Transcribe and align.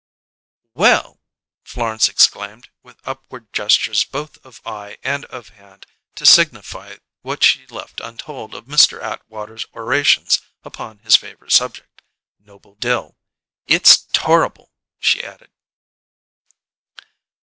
"Well!" 0.73 1.19
Florence 1.63 2.09
exclaimed, 2.09 2.69
with 2.81 2.97
upward 3.03 3.53
gestures 3.53 4.03
both 4.03 4.43
of 4.43 4.59
eye 4.65 4.97
and 5.03 5.25
of 5.25 5.49
hand, 5.49 5.85
to 6.15 6.25
signify 6.25 6.97
what 7.21 7.43
she 7.43 7.67
left 7.67 7.99
untold 7.99 8.55
of 8.55 8.65
Mr. 8.65 8.99
Atwater's 8.99 9.67
orations 9.75 10.39
upon 10.63 10.97
his 11.05 11.15
favourite 11.15 11.51
subject: 11.53 12.01
Noble 12.39 12.73
Dill. 12.73 13.15
"It's 13.67 14.07
torrable!" 14.11 14.71
she 14.97 15.23
added. 15.23 15.51